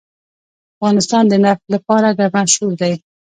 افغانستان 0.75 1.23
د 1.27 1.33
نفت 1.45 1.65
لپاره 1.73 2.07
مشهور 2.35 2.71
دی. 2.81 2.93